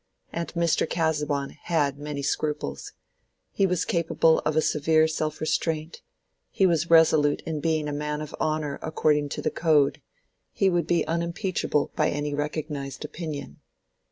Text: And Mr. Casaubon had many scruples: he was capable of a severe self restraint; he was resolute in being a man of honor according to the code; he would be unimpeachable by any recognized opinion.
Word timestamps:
And 0.33 0.51
Mr. 0.55 0.89
Casaubon 0.89 1.51
had 1.65 1.99
many 1.99 2.23
scruples: 2.23 2.93
he 3.51 3.67
was 3.67 3.85
capable 3.85 4.39
of 4.39 4.55
a 4.55 4.59
severe 4.61 5.07
self 5.07 5.39
restraint; 5.39 6.01
he 6.49 6.65
was 6.65 6.89
resolute 6.89 7.41
in 7.41 7.59
being 7.59 7.87
a 7.87 7.93
man 7.93 8.19
of 8.19 8.33
honor 8.39 8.79
according 8.81 9.29
to 9.29 9.43
the 9.43 9.51
code; 9.51 10.01
he 10.53 10.71
would 10.71 10.87
be 10.87 11.05
unimpeachable 11.05 11.91
by 11.95 12.09
any 12.09 12.33
recognized 12.33 13.05
opinion. 13.05 13.59